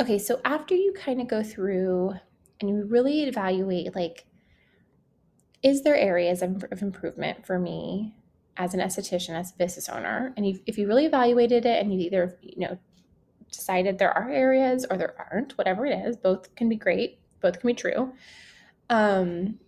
Okay, 0.00 0.18
so 0.18 0.40
after 0.44 0.74
you 0.74 0.92
kind 0.92 1.20
of 1.20 1.28
go 1.28 1.42
through 1.42 2.14
and 2.60 2.70
you 2.70 2.86
really 2.86 3.24
evaluate 3.24 3.94
like 3.94 4.26
is 5.62 5.82
there 5.82 5.96
areas 5.96 6.42
of, 6.42 6.64
of 6.70 6.82
improvement 6.82 7.46
for 7.46 7.58
me 7.58 8.14
as 8.56 8.72
an 8.72 8.80
esthetician 8.80 9.34
as 9.34 9.52
a 9.52 9.56
business 9.56 9.88
owner 9.88 10.32
and 10.36 10.46
if, 10.46 10.60
if 10.66 10.78
you 10.78 10.86
really 10.86 11.06
evaluated 11.06 11.66
it 11.66 11.82
and 11.82 11.92
you 11.92 12.00
either 12.00 12.38
you 12.40 12.66
know 12.66 12.78
decided 13.50 13.98
there 13.98 14.12
are 14.12 14.30
areas 14.30 14.86
or 14.90 14.96
there 14.96 15.14
aren't 15.30 15.56
whatever 15.58 15.86
it 15.86 16.06
is 16.06 16.16
both 16.16 16.54
can 16.54 16.68
be 16.68 16.76
great 16.76 17.18
both 17.40 17.60
can 17.60 17.68
be 17.68 17.74
true 17.74 18.12
um, 18.90 19.58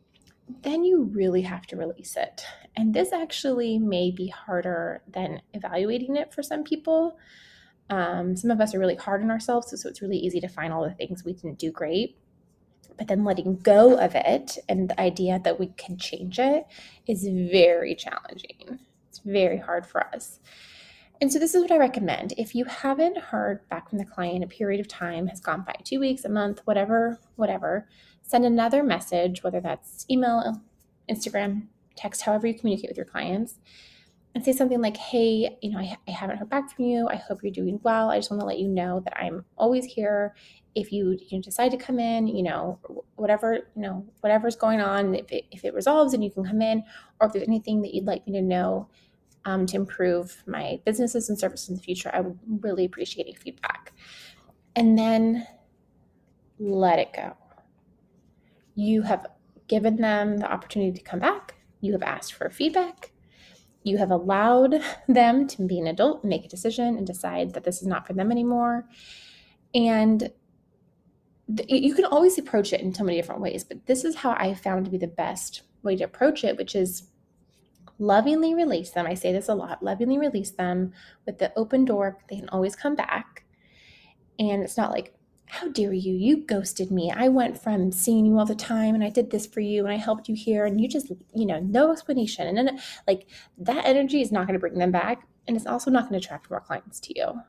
then 0.62 0.84
you 0.84 1.04
really 1.12 1.42
have 1.42 1.66
to 1.66 1.76
release 1.76 2.16
it 2.16 2.44
and 2.76 2.94
this 2.94 3.12
actually 3.12 3.78
may 3.78 4.10
be 4.10 4.28
harder 4.28 5.02
than 5.12 5.40
evaluating 5.54 6.16
it 6.16 6.32
for 6.32 6.42
some 6.42 6.64
people 6.64 7.18
um, 7.90 8.36
some 8.36 8.50
of 8.50 8.60
us 8.60 8.74
are 8.74 8.78
really 8.78 8.94
hard 8.94 9.22
on 9.22 9.30
ourselves 9.30 9.70
so, 9.70 9.76
so 9.76 9.88
it's 9.88 10.02
really 10.02 10.18
easy 10.18 10.40
to 10.40 10.48
find 10.48 10.72
all 10.72 10.84
the 10.84 10.94
things 10.94 11.24
we 11.24 11.32
didn't 11.32 11.58
do 11.58 11.70
great 11.70 12.18
but 12.98 13.06
then 13.06 13.24
letting 13.24 13.56
go 13.56 13.96
of 13.96 14.14
it 14.14 14.58
and 14.68 14.90
the 14.90 15.00
idea 15.00 15.40
that 15.44 15.58
we 15.58 15.68
can 15.78 15.96
change 15.96 16.38
it 16.38 16.66
is 17.06 17.26
very 17.50 17.94
challenging. 17.94 18.80
It's 19.08 19.20
very 19.20 19.56
hard 19.56 19.86
for 19.86 20.06
us. 20.08 20.40
And 21.20 21.32
so, 21.32 21.38
this 21.40 21.54
is 21.54 21.62
what 21.62 21.72
I 21.72 21.78
recommend. 21.78 22.32
If 22.36 22.54
you 22.54 22.64
haven't 22.64 23.18
heard 23.18 23.68
back 23.68 23.90
from 23.90 23.98
the 23.98 24.04
client, 24.04 24.44
a 24.44 24.46
period 24.46 24.80
of 24.80 24.86
time 24.86 25.26
has 25.26 25.40
gone 25.40 25.64
by 25.66 25.74
two 25.82 25.98
weeks, 25.98 26.24
a 26.24 26.28
month, 26.28 26.60
whatever, 26.64 27.18
whatever, 27.34 27.88
send 28.22 28.44
another 28.44 28.84
message, 28.84 29.42
whether 29.42 29.60
that's 29.60 30.06
email, 30.08 30.62
Instagram, 31.10 31.66
text, 31.96 32.22
however 32.22 32.46
you 32.46 32.54
communicate 32.54 32.90
with 32.90 32.96
your 32.96 33.06
clients, 33.06 33.56
and 34.34 34.44
say 34.44 34.52
something 34.52 34.80
like, 34.80 34.96
Hey, 34.96 35.56
you 35.60 35.72
know, 35.72 35.78
I, 35.78 35.96
I 36.06 36.12
haven't 36.12 36.36
heard 36.36 36.50
back 36.50 36.70
from 36.70 36.84
you. 36.84 37.08
I 37.08 37.16
hope 37.16 37.42
you're 37.42 37.50
doing 37.50 37.80
well. 37.82 38.10
I 38.10 38.18
just 38.18 38.30
want 38.30 38.40
to 38.40 38.46
let 38.46 38.60
you 38.60 38.68
know 38.68 39.00
that 39.00 39.20
I'm 39.20 39.44
always 39.56 39.84
here 39.86 40.36
if 40.76 40.92
you, 40.92 41.18
you 41.28 41.42
decide 41.42 41.72
to 41.72 41.76
come 41.76 41.98
in, 41.98 42.28
you 42.28 42.44
know, 42.44 42.78
whatever, 43.16 43.54
you 43.54 43.82
know, 43.82 44.06
whatever's 44.20 44.54
going 44.54 44.80
on, 44.80 45.16
if 45.16 45.32
it, 45.32 45.46
if 45.50 45.64
it 45.64 45.74
resolves 45.74 46.14
and 46.14 46.22
you 46.22 46.30
can 46.30 46.44
come 46.44 46.62
in, 46.62 46.84
or 47.20 47.26
if 47.26 47.32
there's 47.32 47.48
anything 47.48 47.82
that 47.82 47.92
you'd 47.92 48.06
like 48.06 48.24
me 48.28 48.34
to 48.34 48.42
know 48.42 48.88
um, 49.48 49.64
to 49.64 49.76
improve 49.76 50.42
my 50.46 50.78
businesses 50.84 51.30
and 51.30 51.38
services 51.38 51.70
in 51.70 51.76
the 51.76 51.82
future, 51.82 52.10
I 52.12 52.20
would 52.20 52.38
really 52.60 52.84
appreciate 52.84 53.24
any 53.24 53.34
feedback. 53.34 53.94
And 54.76 54.98
then 54.98 55.46
let 56.58 56.98
it 56.98 57.14
go. 57.14 57.34
You 58.74 59.02
have 59.02 59.26
given 59.66 59.96
them 59.96 60.36
the 60.36 60.52
opportunity 60.52 60.92
to 60.98 61.02
come 61.02 61.18
back. 61.18 61.54
You 61.80 61.92
have 61.92 62.02
asked 62.02 62.34
for 62.34 62.50
feedback. 62.50 63.12
You 63.84 63.96
have 63.96 64.10
allowed 64.10 64.82
them 65.08 65.46
to 65.46 65.66
be 65.66 65.78
an 65.78 65.86
adult, 65.86 66.24
make 66.24 66.44
a 66.44 66.48
decision, 66.48 66.98
and 66.98 67.06
decide 67.06 67.54
that 67.54 67.64
this 67.64 67.80
is 67.80 67.88
not 67.88 68.06
for 68.06 68.12
them 68.12 68.30
anymore. 68.30 68.86
And 69.74 70.30
you 71.66 71.94
can 71.94 72.04
always 72.04 72.36
approach 72.36 72.74
it 72.74 72.82
in 72.82 72.92
so 72.92 73.02
many 73.02 73.16
different 73.16 73.40
ways, 73.40 73.64
but 73.64 73.86
this 73.86 74.04
is 74.04 74.16
how 74.16 74.32
I 74.32 74.52
found 74.52 74.84
to 74.84 74.90
be 74.90 74.98
the 74.98 75.06
best 75.06 75.62
way 75.82 75.96
to 75.96 76.04
approach 76.04 76.44
it, 76.44 76.58
which 76.58 76.76
is 76.76 77.08
lovingly 77.98 78.54
release 78.54 78.90
them. 78.90 79.06
I 79.06 79.14
say 79.14 79.32
this 79.32 79.48
a 79.48 79.54
lot 79.54 79.82
lovingly 79.82 80.18
release 80.18 80.50
them 80.50 80.92
with 81.26 81.38
the 81.38 81.52
open 81.56 81.84
door. 81.84 82.18
They 82.28 82.36
can 82.36 82.48
always 82.50 82.76
come 82.76 82.94
back. 82.94 83.44
And 84.38 84.62
it's 84.62 84.76
not 84.76 84.92
like 84.92 85.14
how 85.50 85.68
dare 85.68 85.94
you? 85.94 86.14
You 86.14 86.44
ghosted 86.44 86.90
me. 86.90 87.10
I 87.10 87.28
went 87.28 87.60
from 87.60 87.90
seeing 87.90 88.26
you 88.26 88.38
all 88.38 88.44
the 88.44 88.54
time 88.54 88.94
and 88.94 89.02
I 89.02 89.08
did 89.08 89.30
this 89.30 89.46
for 89.46 89.60
you 89.60 89.84
and 89.84 89.92
I 89.92 89.96
helped 89.96 90.28
you 90.28 90.34
here 90.34 90.66
and 90.66 90.78
you 90.80 90.86
just, 90.88 91.10
you 91.34 91.46
know, 91.46 91.58
no 91.58 91.90
explanation. 91.90 92.46
And 92.46 92.56
then, 92.58 92.78
like, 93.06 93.26
that 93.56 93.86
energy 93.86 94.20
is 94.20 94.30
not 94.30 94.46
going 94.46 94.54
to 94.54 94.60
bring 94.60 94.78
them 94.78 94.92
back. 94.92 95.26
And 95.46 95.56
it's 95.56 95.66
also 95.66 95.90
not 95.90 96.02
going 96.08 96.20
to 96.20 96.24
attract 96.24 96.50
more 96.50 96.60
clients 96.60 97.00
to 97.00 97.18
you. 97.18 97.40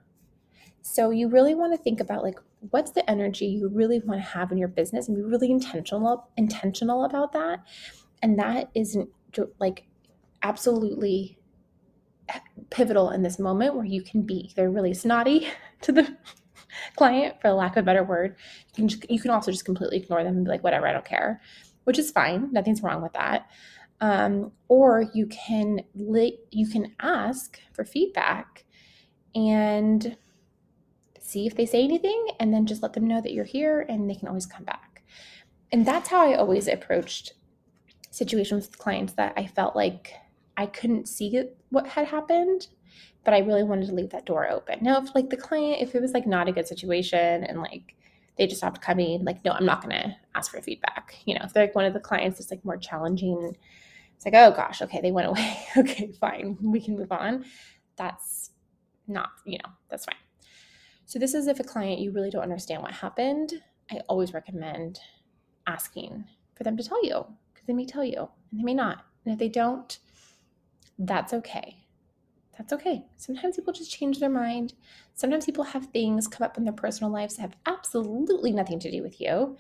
So, 0.82 1.10
you 1.10 1.28
really 1.28 1.56
want 1.56 1.74
to 1.74 1.84
think 1.84 2.00
about, 2.00 2.24
like, 2.24 2.40
what's 2.72 2.92
the 2.92 3.10
energy 3.10 3.48
you 3.48 3.70
really 3.70 4.00
want 4.00 4.22
to 4.22 4.28
have 4.28 4.52
in 4.52 4.58
your 4.58 4.68
business 4.68 5.08
and 5.08 5.18
be 5.18 5.24
really 5.24 5.50
intentional 5.50 6.30
intentional 6.36 7.06
about 7.06 7.32
that 7.32 7.60
and 8.22 8.38
that 8.38 8.70
isn't 8.76 9.10
like 9.60 9.86
absolutely 10.44 11.40
pivotal 12.70 13.10
in 13.10 13.24
this 13.24 13.40
moment 13.40 13.76
where 13.76 13.86
you 13.86 14.02
can 14.02 14.22
be 14.22 14.50
either 14.52 14.70
really 14.70 14.94
snotty 14.94 15.48
to 15.82 15.92
the 15.92 16.18
client, 16.96 17.36
for 17.42 17.52
lack 17.52 17.76
of 17.76 17.84
a 17.84 17.86
better 17.86 18.04
word. 18.04 18.36
You 18.70 18.74
can 18.76 18.88
just, 18.88 19.10
you 19.10 19.20
can 19.20 19.32
also 19.32 19.52
just 19.52 19.66
completely 19.66 19.98
ignore 19.98 20.24
them 20.24 20.36
and 20.36 20.46
be 20.46 20.52
like, 20.52 20.64
whatever, 20.64 20.88
I 20.88 20.94
don't 20.94 21.06
care, 21.06 21.42
which 21.86 22.00
is 22.00 22.12
fine. 22.12 22.52
Nothing's 22.52 22.84
wrong 22.84 23.02
with 23.02 23.14
that. 23.14 23.50
Um, 24.02 24.52
or 24.68 25.06
you 25.14 25.28
can 25.28 25.82
li- 25.94 26.40
you 26.52 26.68
can 26.68 26.96
ask 27.02 27.60
for 27.74 27.84
feedback 27.84 28.64
and 29.36 30.16
see 31.20 31.46
if 31.46 31.56
they 31.56 31.66
say 31.66 31.84
anything, 31.84 32.28
and 32.40 32.54
then 32.54 32.66
just 32.66 32.82
let 32.82 32.94
them 32.94 33.08
know 33.08 33.22
that 33.22 33.34
you're 33.34 33.44
here, 33.44 33.86
and 33.90 34.10
they 34.10 34.16
can 34.16 34.30
always 34.30 34.46
come 34.46 34.64
back. 34.64 35.04
And 35.72 35.86
that's 35.86 36.10
how 36.10 36.28
I 36.28 36.36
always 36.36 36.68
approached 36.68 37.34
situations 38.10 38.68
with 38.68 38.80
clients 38.80 39.14
that 39.14 39.34
I 39.36 39.46
felt 39.46 39.76
like 39.76 40.14
I 40.60 40.68
couldn't 40.68 41.08
see 41.08 41.44
what 41.70 41.88
had 41.88 42.06
happened 42.06 42.68
but 43.24 43.34
I 43.34 43.40
really 43.40 43.64
wanted 43.64 43.88
to 43.88 43.94
leave 43.94 44.10
that 44.12 44.26
door 44.26 44.50
open. 44.50 44.80
Now, 44.82 45.02
if 45.02 45.14
like 45.14 45.30
the 45.30 45.38
client, 45.38 45.82
if 45.82 45.94
it 45.94 46.02
was 46.02 46.14
like 46.14 46.26
not 46.26 46.48
a 46.48 46.52
good 46.52 46.68
situation 46.68 47.44
and 47.44 47.60
like 47.60 47.96
they 48.38 48.48
just 48.48 48.60
stopped 48.60 48.82
coming, 48.82 49.24
like, 49.26 49.44
no, 49.44 49.52
I'm 49.52 49.66
not 49.66 49.84
going 49.84 49.96
to 49.96 50.16
ask 50.36 50.52
for 50.52 50.62
feedback. 50.62 51.16
You 51.26 51.36
know, 51.36 51.42
if 51.44 51.54
they're 51.54 51.66
like 51.66 51.76
one 51.76 51.86
of 51.86 51.94
the 51.94 52.00
clients 52.00 52.40
that's 52.40 52.52
like 52.52 52.64
more 52.64 52.78
challenging, 52.78 53.56
it's 54.16 54.26
like, 54.26 54.34
oh 54.36 54.52
gosh, 54.52 54.82
okay, 54.82 55.02
they 55.02 55.12
went 55.12 55.28
away. 55.28 55.60
okay, 55.78 56.12
fine, 56.20 56.58
we 56.62 56.80
can 56.82 56.98
move 56.98 57.12
on. 57.12 57.46
That's 57.98 58.52
not, 59.08 59.30
you 59.46 59.58
know, 59.58 59.70
that's 59.90 60.06
fine. 60.06 60.16
So, 61.06 61.20
this 61.20 61.34
is 61.34 61.48
if 61.48 61.60
a 61.60 61.64
client 61.64 62.00
you 62.00 62.12
really 62.12 62.30
don't 62.30 62.44
understand 62.44 62.82
what 62.82 62.94
happened. 62.94 63.54
I 63.92 64.02
always 64.08 64.34
recommend 64.34 65.00
asking 65.66 66.26
for 66.56 66.64
them 66.64 66.78
to 66.78 66.84
tell 66.84 67.04
you 67.04 67.26
because 67.54 67.66
they 67.66 67.74
may 67.74 67.86
tell 67.86 68.04
you 68.04 68.30
and 68.52 68.60
they 68.60 68.64
may 68.64 68.74
not. 68.76 69.06
And 69.26 69.34
if 69.34 69.40
they 69.40 69.50
don't, 69.50 69.98
that's 71.00 71.34
okay 71.34 71.76
that's 72.58 72.74
okay. 72.74 73.06
Sometimes 73.16 73.56
people 73.56 73.72
just 73.72 73.90
change 73.90 74.20
their 74.20 74.30
mind. 74.30 74.74
Sometimes 75.14 75.46
people 75.46 75.64
have 75.64 75.86
things 75.86 76.28
come 76.28 76.44
up 76.44 76.58
in 76.58 76.66
their 76.66 76.74
personal 76.74 77.10
lives 77.10 77.38
that 77.38 77.44
have 77.44 77.56
absolutely 77.66 78.52
nothing 78.52 78.80
to 78.82 78.92
do 78.92 79.02
with 79.02 79.22
you 79.22 79.56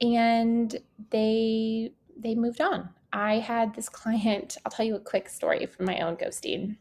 and 0.00 0.76
they 1.10 1.92
they 2.18 2.34
moved 2.34 2.60
on. 2.60 2.90
I 3.12 3.34
had 3.38 3.74
this 3.74 3.88
client, 3.88 4.56
I'll 4.64 4.72
tell 4.72 4.86
you 4.86 4.96
a 4.96 5.00
quick 5.00 5.28
story 5.28 5.66
from 5.66 5.86
my 5.86 6.00
own 6.00 6.16
ghosting. 6.16 6.76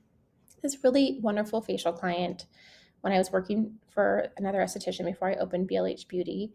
This 0.61 0.83
really 0.83 1.19
wonderful 1.21 1.61
facial 1.61 1.93
client 1.93 2.47
when 3.01 3.13
I 3.13 3.17
was 3.19 3.31
working 3.31 3.75
for 3.89 4.27
another 4.37 4.59
esthetician 4.59 5.05
before 5.05 5.29
I 5.29 5.35
opened 5.35 5.69
BLH 5.69 6.07
Beauty. 6.07 6.53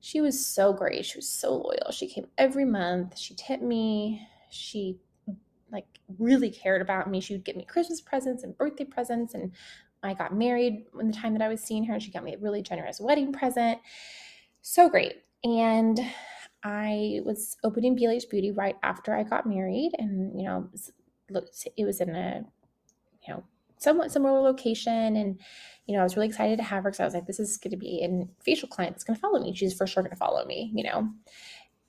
She 0.00 0.20
was 0.20 0.44
so 0.44 0.72
great. 0.72 1.04
She 1.04 1.18
was 1.18 1.28
so 1.28 1.54
loyal. 1.54 1.92
She 1.92 2.08
came 2.08 2.26
every 2.36 2.64
month. 2.64 3.16
She 3.16 3.34
tipped 3.34 3.62
me. 3.62 4.26
She 4.50 4.98
like 5.70 5.86
really 6.18 6.50
cared 6.50 6.82
about 6.82 7.10
me. 7.10 7.20
She 7.20 7.34
would 7.34 7.44
get 7.44 7.56
me 7.56 7.64
Christmas 7.64 8.00
presents 8.00 8.44
and 8.44 8.56
birthday 8.56 8.84
presents. 8.84 9.34
And 9.34 9.52
I 10.02 10.14
got 10.14 10.34
married 10.34 10.86
in 11.00 11.08
the 11.08 11.16
time 11.16 11.32
that 11.32 11.42
I 11.42 11.48
was 11.48 11.60
seeing 11.60 11.84
her, 11.84 11.94
and 11.94 12.02
she 12.02 12.10
got 12.10 12.24
me 12.24 12.34
a 12.34 12.38
really 12.38 12.62
generous 12.62 13.00
wedding 13.00 13.32
present. 13.32 13.78
So 14.62 14.88
great. 14.88 15.22
And 15.42 16.00
I 16.62 17.20
was 17.24 17.56
opening 17.64 17.96
BLH 17.96 18.28
Beauty 18.30 18.50
right 18.50 18.76
after 18.82 19.14
I 19.14 19.22
got 19.22 19.46
married, 19.46 19.92
and 19.98 20.38
you 20.40 20.46
know, 20.46 20.68
it 21.76 21.84
was 21.84 22.00
in 22.00 22.14
a 22.14 22.44
you 23.26 23.34
know 23.34 23.44
somewhat 23.78 24.12
similar 24.12 24.40
location, 24.40 25.16
and 25.16 25.40
you 25.86 25.94
know, 25.94 26.00
I 26.00 26.04
was 26.04 26.16
really 26.16 26.28
excited 26.28 26.56
to 26.58 26.64
have 26.64 26.84
her 26.84 26.90
because 26.90 27.00
I 27.00 27.04
was 27.04 27.14
like, 27.14 27.26
this 27.26 27.40
is 27.40 27.56
going 27.56 27.70
to 27.70 27.76
be 27.76 28.02
a 28.02 28.42
facial 28.42 28.68
client 28.68 28.94
that's 28.94 29.04
going 29.04 29.14
to 29.14 29.20
follow 29.20 29.40
me. 29.40 29.54
She's 29.54 29.74
for 29.74 29.86
sure 29.86 30.02
going 30.02 30.10
to 30.10 30.16
follow 30.16 30.44
me, 30.44 30.70
you 30.74 30.84
know, 30.84 31.08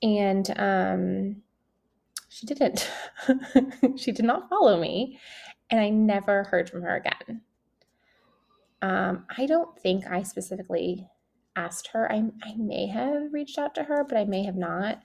and 0.02 0.50
um 0.58 1.42
she 2.38 2.46
didn't. 2.46 2.88
she 3.98 4.12
did 4.12 4.26
not 4.26 4.48
follow 4.48 4.80
me, 4.80 5.20
and 5.72 5.80
I 5.80 5.90
never 5.90 6.44
heard 6.44 6.70
from 6.70 6.84
her 6.84 6.96
again. 6.98 7.42
Um, 8.84 9.26
I 9.36 9.48
don't 9.48 9.78
think 9.80 10.06
I 10.06 10.22
specifically 10.22 11.08
asked 11.56 11.88
her. 11.94 12.12
I, 12.12 12.24
I 12.44 12.56
may 12.56 12.86
have 12.86 13.34
reached 13.34 13.58
out 13.58 13.74
to 13.76 13.84
her, 13.84 14.04
but 14.08 14.20
I 14.20 14.26
may 14.26 14.44
have 14.44 14.56
not. 14.56 15.02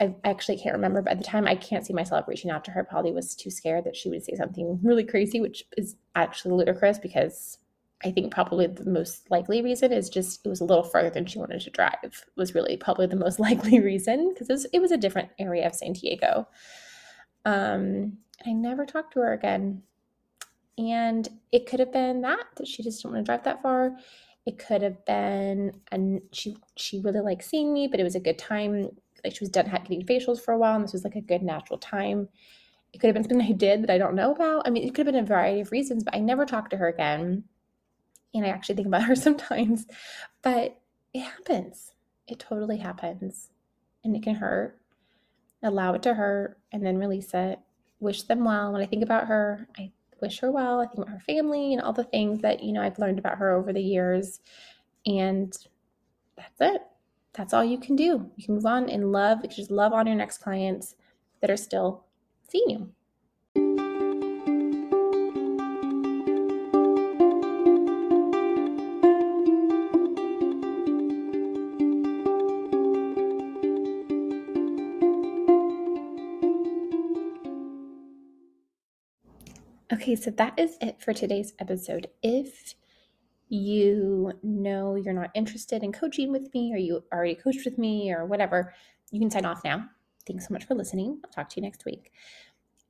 I 0.00 0.16
actually 0.24 0.58
can't 0.58 0.74
remember. 0.74 1.02
But 1.02 1.12
at 1.12 1.18
the 1.18 1.24
time, 1.24 1.46
I 1.46 1.54
can't 1.54 1.86
see 1.86 1.92
myself 1.92 2.26
reaching 2.26 2.50
out 2.50 2.64
to 2.64 2.72
her. 2.72 2.82
Probably 2.82 3.12
was 3.12 3.36
too 3.36 3.50
scared 3.50 3.84
that 3.84 3.94
she 3.94 4.08
would 4.08 4.24
say 4.24 4.34
something 4.34 4.80
really 4.82 5.04
crazy, 5.04 5.40
which 5.40 5.62
is 5.76 5.94
actually 6.16 6.56
ludicrous 6.56 6.98
because 6.98 7.58
I 8.04 8.10
think 8.10 8.32
probably 8.32 8.66
the 8.66 8.84
most 8.84 9.30
likely 9.30 9.62
reason 9.62 9.92
is 9.92 10.10
just 10.10 10.44
it 10.44 10.48
was 10.48 10.60
a 10.60 10.64
little 10.64 10.82
further 10.82 11.08
than 11.08 11.24
she 11.24 11.38
wanted 11.38 11.60
to 11.62 11.70
drive. 11.70 12.24
Was 12.36 12.54
really 12.54 12.76
probably 12.76 13.06
the 13.06 13.16
most 13.16 13.40
likely 13.48 13.80
reason 13.80 14.32
because 14.32 14.48
it 14.50 14.52
was, 14.52 14.66
it 14.74 14.80
was 14.80 14.92
a 14.92 14.98
different 14.98 15.30
area 15.38 15.66
of 15.66 15.74
San 15.74 15.94
Diego. 15.94 16.46
Um, 17.46 18.18
I 18.46 18.52
never 18.52 18.84
talked 18.84 19.14
to 19.14 19.20
her 19.20 19.32
again, 19.32 19.82
and 20.76 21.28
it 21.50 21.66
could 21.66 21.80
have 21.80 21.92
been 21.92 22.20
that 22.22 22.44
that 22.56 22.68
she 22.68 22.82
just 22.82 23.02
didn't 23.02 23.14
want 23.14 23.24
to 23.24 23.30
drive 23.30 23.44
that 23.44 23.62
far. 23.62 23.96
It 24.44 24.58
could 24.58 24.82
have 24.82 25.02
been 25.06 25.72
and 25.90 26.20
she 26.32 26.58
she 26.76 27.00
really 27.00 27.20
liked 27.20 27.44
seeing 27.44 27.72
me, 27.72 27.88
but 27.88 28.00
it 28.00 28.04
was 28.04 28.16
a 28.16 28.20
good 28.20 28.38
time. 28.38 28.90
Like 29.24 29.34
she 29.34 29.40
was 29.40 29.48
done 29.48 29.70
getting 29.70 30.04
facials 30.04 30.40
for 30.40 30.52
a 30.52 30.58
while, 30.58 30.74
and 30.74 30.84
this 30.84 30.92
was 30.92 31.04
like 31.04 31.16
a 31.16 31.22
good 31.22 31.42
natural 31.42 31.78
time. 31.78 32.28
It 32.92 32.98
could 32.98 33.08
have 33.08 33.14
been 33.14 33.24
something 33.24 33.40
I 33.40 33.52
did 33.52 33.82
that 33.82 33.90
I 33.90 33.98
don't 33.98 34.14
know 34.14 34.32
about. 34.32 34.68
I 34.68 34.70
mean, 34.70 34.86
it 34.86 34.94
could 34.94 35.06
have 35.06 35.14
been 35.14 35.24
a 35.24 35.26
variety 35.26 35.60
of 35.60 35.72
reasons, 35.72 36.04
but 36.04 36.14
I 36.14 36.20
never 36.20 36.44
talked 36.44 36.70
to 36.70 36.76
her 36.76 36.88
again 36.88 37.44
and 38.34 38.44
I 38.44 38.48
actually 38.48 38.74
think 38.74 38.88
about 38.88 39.04
her 39.04 39.16
sometimes, 39.16 39.86
but 40.42 40.78
it 41.12 41.20
happens. 41.20 41.92
It 42.26 42.38
totally 42.38 42.78
happens. 42.78 43.50
And 44.02 44.14
it 44.14 44.22
can 44.22 44.34
hurt. 44.34 44.78
Allow 45.62 45.94
it 45.94 46.02
to 46.02 46.14
hurt 46.14 46.58
and 46.72 46.84
then 46.84 46.98
release 46.98 47.32
it. 47.32 47.58
Wish 48.00 48.24
them 48.24 48.44
well. 48.44 48.72
When 48.72 48.82
I 48.82 48.86
think 48.86 49.02
about 49.02 49.28
her, 49.28 49.66
I 49.78 49.92
wish 50.20 50.40
her 50.40 50.50
well. 50.50 50.80
I 50.80 50.86
think 50.86 50.98
about 50.98 51.08
her 51.08 51.20
family 51.20 51.72
and 51.72 51.80
all 51.80 51.92
the 51.92 52.04
things 52.04 52.42
that, 52.42 52.62
you 52.62 52.72
know, 52.72 52.82
I've 52.82 52.98
learned 52.98 53.18
about 53.18 53.38
her 53.38 53.54
over 53.54 53.72
the 53.72 53.80
years. 53.80 54.40
And 55.06 55.56
that's 56.36 56.60
it. 56.60 56.82
That's 57.32 57.54
all 57.54 57.64
you 57.64 57.78
can 57.78 57.96
do. 57.96 58.30
You 58.36 58.44
can 58.44 58.54
move 58.54 58.66
on 58.66 58.88
and 58.90 59.10
love, 59.10 59.48
just 59.48 59.70
love 59.70 59.92
on 59.92 60.06
your 60.06 60.16
next 60.16 60.38
clients 60.38 60.96
that 61.40 61.50
are 61.50 61.56
still 61.56 62.04
seeing 62.48 62.70
you. 62.70 62.90
Okay, 79.94 80.16
so 80.16 80.32
that 80.32 80.58
is 80.58 80.76
it 80.80 81.00
for 81.00 81.12
today's 81.12 81.52
episode. 81.60 82.08
If 82.20 82.74
you 83.48 84.32
know 84.42 84.96
you're 84.96 85.14
not 85.14 85.30
interested 85.36 85.84
in 85.84 85.92
coaching 85.92 86.32
with 86.32 86.52
me 86.52 86.72
or 86.74 86.78
you 86.78 87.04
already 87.12 87.36
coached 87.36 87.64
with 87.64 87.78
me 87.78 88.12
or 88.12 88.26
whatever, 88.26 88.74
you 89.12 89.20
can 89.20 89.30
sign 89.30 89.44
off 89.44 89.62
now. 89.62 89.84
Thanks 90.26 90.48
so 90.48 90.52
much 90.52 90.64
for 90.64 90.74
listening. 90.74 91.20
I'll 91.24 91.30
talk 91.30 91.48
to 91.50 91.60
you 91.60 91.62
next 91.62 91.84
week. 91.84 92.10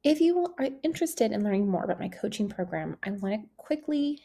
If 0.02 0.18
you 0.18 0.46
are 0.58 0.70
interested 0.82 1.30
in 1.30 1.44
learning 1.44 1.68
more 1.68 1.84
about 1.84 2.00
my 2.00 2.08
coaching 2.08 2.48
program, 2.48 2.96
I 3.02 3.10
want 3.10 3.34
to 3.34 3.48
quickly 3.58 4.20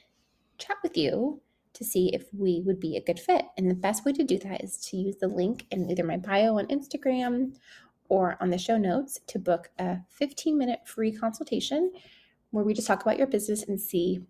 chat 0.58 0.78
with 0.82 0.96
you 0.96 1.42
to 1.74 1.84
see 1.84 2.14
if 2.14 2.34
we 2.34 2.62
would 2.66 2.80
be 2.80 2.96
a 2.96 3.04
good 3.04 3.20
fit. 3.20 3.44
And 3.58 3.70
the 3.70 3.76
best 3.76 4.06
way 4.06 4.14
to 4.14 4.24
do 4.24 4.38
that 4.40 4.64
is 4.64 4.78
to 4.86 4.96
use 4.96 5.18
the 5.18 5.28
link 5.28 5.66
in 5.72 5.92
either 5.92 6.06
my 6.06 6.16
bio 6.16 6.58
on 6.58 6.68
Instagram 6.68 7.58
or 8.08 8.38
on 8.40 8.52
the 8.52 8.58
show 8.58 8.78
notes 8.78 9.20
to 9.28 9.38
book 9.38 9.70
a 9.80 9.98
15 10.12 10.58
minute 10.58 10.80
free 10.86 11.12
consultation 11.12 11.92
where 12.52 12.64
we 12.64 12.74
just 12.74 12.88
talk 12.88 13.02
about 13.02 13.18
your 13.18 13.28
business 13.28 13.64
and 13.64 13.80
see 13.80 14.22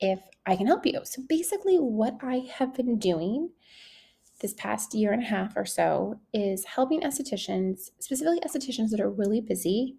if 0.00 0.20
I 0.46 0.56
can 0.56 0.66
help 0.66 0.84
you. 0.86 1.00
So 1.04 1.22
basically, 1.28 1.76
what 1.76 2.16
I 2.20 2.48
have 2.54 2.74
been 2.74 2.98
doing 2.98 3.50
this 4.40 4.54
past 4.54 4.94
year 4.94 5.12
and 5.12 5.22
a 5.22 5.26
half 5.26 5.56
or 5.56 5.64
so 5.64 6.20
is 6.32 6.64
helping 6.64 7.02
estheticians, 7.02 7.90
specifically 7.98 8.40
estheticians 8.40 8.90
that 8.90 9.00
are 9.00 9.10
really 9.10 9.40
busy, 9.40 9.96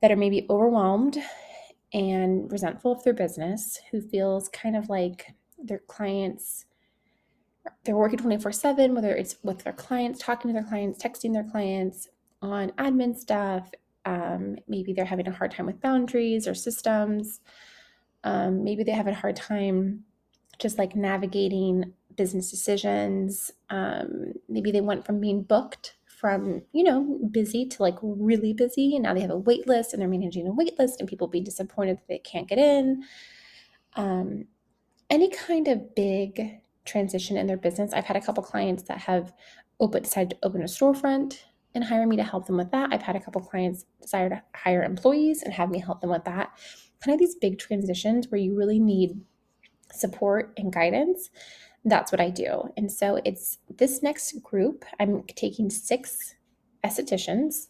that 0.00 0.10
are 0.10 0.16
maybe 0.16 0.46
overwhelmed 0.50 1.18
and 1.92 2.50
resentful 2.50 2.92
of 2.92 3.04
their 3.04 3.14
business, 3.14 3.78
who 3.90 4.00
feels 4.00 4.48
kind 4.48 4.74
of 4.76 4.88
like 4.88 5.34
their 5.58 5.80
clients 5.86 6.66
they're 7.84 7.96
working 7.96 8.18
24 8.18 8.52
7 8.52 8.94
whether 8.94 9.14
it's 9.14 9.36
with 9.42 9.64
their 9.64 9.72
clients 9.72 10.20
talking 10.20 10.48
to 10.48 10.52
their 10.52 10.68
clients 10.68 11.02
texting 11.02 11.32
their 11.32 11.44
clients 11.44 12.08
on 12.42 12.70
admin 12.72 13.16
stuff 13.16 13.70
um, 14.06 14.56
maybe 14.68 14.92
they're 14.92 15.04
having 15.04 15.28
a 15.28 15.32
hard 15.32 15.50
time 15.50 15.66
with 15.66 15.80
boundaries 15.80 16.48
or 16.48 16.54
systems. 16.54 17.40
Um, 18.24 18.64
maybe 18.64 18.84
they 18.84 18.92
have 18.92 19.08
a 19.08 19.14
hard 19.14 19.36
time 19.36 20.04
just 20.58 20.78
like 20.78 20.96
navigating 20.96 21.92
business 22.16 22.50
decisions. 22.50 23.50
Um, 23.68 24.32
maybe 24.48 24.72
they 24.72 24.80
went 24.80 25.04
from 25.04 25.20
being 25.20 25.42
booked 25.42 25.96
from 26.06 26.62
you 26.72 26.82
know 26.82 27.18
busy 27.30 27.66
to 27.66 27.82
like 27.82 27.96
really 28.00 28.54
busy 28.54 28.96
and 28.96 29.02
now 29.02 29.12
they 29.12 29.20
have 29.20 29.30
a 29.30 29.36
wait 29.36 29.68
list 29.68 29.92
and 29.92 30.00
they're 30.00 30.08
managing 30.08 30.48
a 30.48 30.50
wait 30.50 30.78
list 30.78 30.98
and 30.98 31.08
people 31.08 31.28
be 31.28 31.42
disappointed 31.42 31.98
that 31.98 32.08
they 32.08 32.18
can't 32.18 32.48
get 32.48 32.58
in 32.58 33.04
um, 33.96 34.46
any 35.10 35.28
kind 35.28 35.68
of 35.68 35.94
big 35.94 36.58
transition 36.86 37.36
in 37.36 37.46
their 37.46 37.58
business 37.58 37.92
i've 37.92 38.06
had 38.06 38.16
a 38.16 38.20
couple 38.20 38.42
clients 38.42 38.84
that 38.84 38.96
have 38.96 39.34
open 39.78 40.02
decided 40.02 40.30
to 40.30 40.36
open 40.42 40.62
a 40.62 40.64
storefront 40.64 41.40
and 41.76 41.84
hire 41.84 42.06
me 42.06 42.16
to 42.16 42.24
help 42.24 42.46
them 42.46 42.56
with 42.56 42.70
that 42.72 42.92
i've 42.92 43.02
had 43.02 43.16
a 43.16 43.20
couple 43.20 43.40
clients 43.40 43.84
desire 44.02 44.28
to 44.28 44.42
hire 44.54 44.82
employees 44.82 45.42
and 45.42 45.52
have 45.54 45.70
me 45.70 45.78
help 45.78 46.00
them 46.00 46.10
with 46.10 46.24
that 46.24 46.50
kind 47.00 47.14
of 47.14 47.20
these 47.20 47.36
big 47.36 47.58
transitions 47.58 48.28
where 48.28 48.40
you 48.40 48.56
really 48.56 48.80
need 48.80 49.20
support 49.92 50.52
and 50.56 50.72
guidance 50.72 51.30
that's 51.86 52.10
what 52.10 52.20
I 52.20 52.30
do. 52.30 52.68
And 52.76 52.90
so 52.90 53.20
it's 53.24 53.58
this 53.70 54.02
next 54.02 54.42
group, 54.42 54.84
I'm 54.98 55.22
taking 55.22 55.70
six 55.70 56.34
estheticians. 56.84 57.68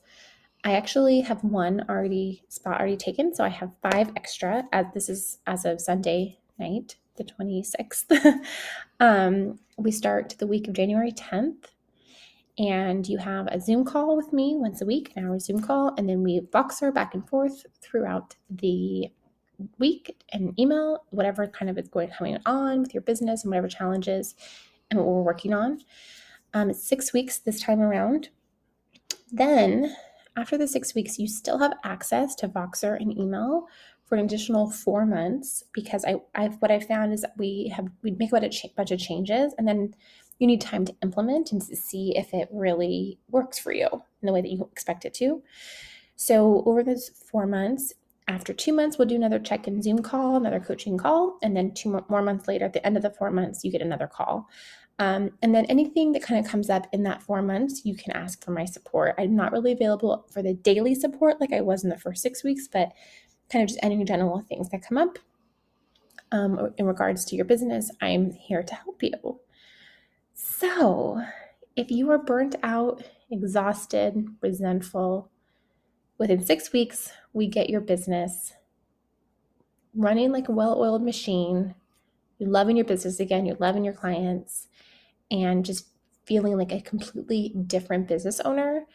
I 0.65 0.73
actually 0.73 1.21
have 1.21 1.45
one 1.45 1.85
already 1.89 2.43
spot 2.49 2.81
already 2.81 2.97
taken, 2.97 3.35
so 3.35 3.45
I 3.45 3.51
have 3.51 3.71
five 3.83 4.11
extra 4.17 4.65
as 4.73 4.87
this 4.95 5.09
is 5.09 5.39
as 5.47 5.65
of 5.67 5.81
Sunday 5.81 6.39
night, 6.59 6.97
the 7.17 7.25
26th. 7.25 8.41
um, 9.01 9.59
we 9.77 9.93
start 9.93 10.35
the 10.39 10.47
week 10.47 10.67
of 10.67 10.75
January 10.75 11.13
10th, 11.13 11.67
and 12.59 13.07
you 13.07 13.19
have 13.19 13.47
a 13.49 13.61
Zoom 13.61 13.85
call 13.85 14.17
with 14.17 14.33
me 14.33 14.55
once 14.57 14.81
a 14.81 14.87
week, 14.87 15.13
an 15.17 15.27
hour 15.27 15.39
Zoom 15.39 15.61
call, 15.61 15.95
and 15.99 16.09
then 16.09 16.23
we 16.23 16.41
Voxer 16.41 16.93
back 16.93 17.15
and 17.15 17.29
forth 17.29 17.67
throughout 17.83 18.35
the 18.49 19.11
week 19.79 20.23
and 20.33 20.59
email 20.59 21.05
whatever 21.11 21.47
kind 21.47 21.71
of 21.71 21.79
is 21.79 21.89
going 21.89 22.11
coming 22.11 22.39
on 22.47 22.81
with 22.81 22.95
your 22.95 23.03
business 23.03 23.43
and 23.43 23.51
whatever 23.51 23.69
challenges 23.69 24.35
and 24.91 24.99
what 24.99 25.07
we're 25.07 25.23
working 25.23 25.53
on. 25.53 25.81
Um, 26.55 26.71
it's 26.71 26.87
six 26.87 27.13
weeks 27.13 27.39
this 27.39 27.61
time 27.61 27.81
around. 27.81 28.31
Then 29.31 29.95
after 30.37 30.57
the 30.57 30.69
six 30.69 30.95
weeks, 30.95 31.19
you 31.19 31.29
still 31.29 31.59
have 31.59 31.75
access 31.85 32.35
to 32.37 32.49
Voxer 32.49 33.01
and 33.01 33.17
email 33.19 33.67
for 34.05 34.17
an 34.17 34.25
additional 34.25 34.71
four 34.71 35.05
months 35.05 35.65
because 35.73 36.05
I, 36.05 36.17
I've 36.35 36.57
what 36.63 36.71
I 36.71 36.79
found 36.79 37.13
is 37.13 37.23
that 37.23 37.35
we 37.37 37.73
have 37.75 37.89
we 38.03 38.13
make 38.13 38.33
a 38.33 38.51
bunch 38.77 38.91
of 38.91 38.99
changes 38.99 39.53
and 39.59 39.67
then 39.67 39.95
you 40.39 40.47
need 40.47 40.61
time 40.61 40.85
to 40.85 40.95
implement 41.03 41.53
and 41.53 41.63
to 41.63 41.77
see 41.77 42.17
if 42.17 42.33
it 42.35 42.49
really 42.53 43.19
works 43.31 43.59
for 43.59 43.73
you 43.73 43.89
in 43.93 44.27
the 44.27 44.33
way 44.33 44.43
that 44.43 44.51
you 44.51 44.69
expect 44.71 45.05
it 45.05 45.15
to. 45.15 45.43
So 46.17 46.63
over 46.67 46.83
those 46.83 47.09
four 47.09 47.47
months, 47.47 47.93
after 48.29 48.53
two 48.53 48.73
months, 48.73 48.99
we'll 48.99 49.09
do 49.09 49.15
another 49.15 49.39
check 49.39 49.69
in 49.69 49.81
Zoom 49.81 50.01
call, 50.01 50.37
another 50.37 50.59
coaching 50.59 50.99
call. 50.99 51.39
And 51.43 51.57
then 51.57 51.73
two 51.73 52.03
more 52.09 52.23
months 52.23 52.49
later, 52.49 52.65
at 52.65 52.73
the 52.73 52.85
end 52.85 52.97
of 52.97 53.03
the 53.03 53.11
four 53.11 53.31
months, 53.31 53.63
you 53.63 53.71
get 53.71 53.83
another 53.83 54.09
call. 54.09 54.49
Um, 54.99 55.31
and 55.43 55.55
then 55.55 55.67
anything 55.67 56.13
that 56.13 56.23
kind 56.23 56.45
of 56.45 56.51
comes 56.51 56.71
up 56.71 56.87
in 56.93 57.03
that 57.05 57.23
four 57.23 57.43
months, 57.43 57.85
you 57.85 57.95
can 57.95 58.13
ask 58.13 58.43
for 58.43 58.51
my 58.51 58.65
support. 58.65 59.15
I'm 59.19 59.37
not 59.37 59.53
really 59.53 59.73
available 59.73 60.27
for 60.31 60.43
the 60.43 60.55
daily 60.55 60.95
support 60.95 61.41
like 61.41 61.53
I 61.53 61.61
was 61.61 61.85
in 61.85 61.91
the 61.91 61.99
first 61.99 62.23
six 62.23 62.43
weeks, 62.43 62.67
but 62.67 62.93
kind 63.53 63.63
of 63.63 63.69
just 63.69 63.81
any 63.83 64.03
general 64.05 64.41
things 64.41 64.71
that 64.71 64.83
come 64.83 64.99
up 64.99 65.19
um, 66.33 66.73
in 66.79 66.87
regards 66.87 67.25
to 67.27 67.37
your 67.37 67.45
business, 67.45 67.91
I'm 68.01 68.33
here 68.33 68.63
to 68.63 68.75
help 68.75 69.03
you. 69.03 69.41
So, 70.39 71.23
if 71.75 71.91
you 71.91 72.11
are 72.11 72.19
burnt 72.19 72.55
out, 72.63 73.03
exhausted, 73.31 74.29
resentful, 74.41 75.31
Within 76.19 76.43
six 76.43 76.73
weeks, 76.73 77.13
we 77.35 77.47
get 77.47 77.69
your 77.69 77.83
business 77.83 78.55
running 79.95 80.33
like 80.33 80.49
a 80.49 80.53
well 80.53 80.81
oiled 80.81 81.03
machine. 81.03 81.75
You're 82.39 82.51
loving 82.51 82.77
your 82.77 82.87
business 82.87 83.21
again, 83.21 83.45
you're 83.45 83.57
loving 83.61 83.85
your 83.85 83.95
clients, 83.95 84.69
and 85.31 85.65
just 85.65 85.89
feeling 86.25 86.57
like 86.57 86.73
a 86.73 86.81
completely 86.81 87.55
different 87.67 88.09
business 88.09 88.41
owner. 88.41 88.87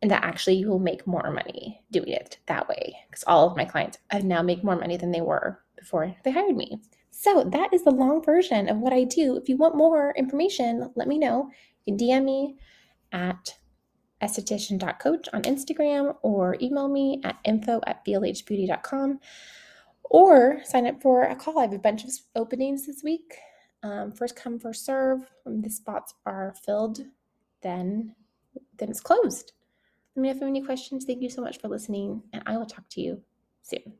And 0.00 0.10
that 0.10 0.24
actually 0.24 0.56
you 0.56 0.68
will 0.68 0.80
make 0.80 1.06
more 1.06 1.30
money 1.30 1.82
doing 1.92 2.08
it 2.08 2.38
that 2.46 2.68
way. 2.68 2.96
Because 3.08 3.22
all 3.26 3.48
of 3.48 3.56
my 3.56 3.64
clients 3.64 3.98
now 4.22 4.42
make 4.42 4.64
more 4.64 4.74
money 4.74 4.96
than 4.96 5.12
they 5.12 5.20
were 5.20 5.60
before 5.76 6.16
they 6.24 6.32
hired 6.32 6.56
me. 6.56 6.80
So 7.12 7.44
that 7.44 7.72
is 7.72 7.84
the 7.84 7.90
long 7.90 8.24
version 8.24 8.68
of 8.68 8.78
what 8.78 8.92
I 8.92 9.04
do. 9.04 9.36
If 9.36 9.48
you 9.48 9.56
want 9.56 9.76
more 9.76 10.12
information, 10.16 10.90
let 10.96 11.06
me 11.06 11.18
know. 11.18 11.50
You 11.84 11.96
can 11.96 12.08
DM 12.08 12.24
me 12.24 12.56
at 13.12 13.54
esthetician.coach 14.22 15.28
on 15.32 15.42
Instagram 15.42 16.16
or 16.22 16.56
email 16.60 16.88
me 16.88 17.20
at 17.22 17.36
info 17.44 17.80
at 17.86 18.04
blhbeauty.com 18.04 19.20
or 20.04 20.60
sign 20.64 20.86
up 20.86 21.02
for 21.02 21.24
a 21.24 21.36
call. 21.36 21.58
I 21.58 21.62
have 21.62 21.72
a 21.74 21.78
bunch 21.78 22.04
of 22.04 22.10
openings 22.34 22.86
this 22.86 23.02
week. 23.02 23.36
Um, 23.82 24.10
first 24.12 24.34
come, 24.34 24.58
first 24.58 24.84
serve. 24.86 25.20
When 25.44 25.60
the 25.60 25.70
spots 25.70 26.14
are 26.24 26.54
filled, 26.64 27.00
then 27.62 28.14
then 28.78 28.90
it's 28.90 29.00
closed. 29.00 29.52
Let 30.16 30.22
me 30.22 30.28
know 30.28 30.32
if 30.32 30.36
you 30.36 30.46
have 30.46 30.48
any 30.48 30.62
questions. 30.62 31.04
Thank 31.04 31.22
you 31.22 31.30
so 31.30 31.42
much 31.42 31.58
for 31.58 31.68
listening, 31.68 32.22
and 32.32 32.42
I 32.46 32.56
will 32.56 32.66
talk 32.66 32.88
to 32.90 33.00
you 33.00 33.22
soon. 33.62 33.94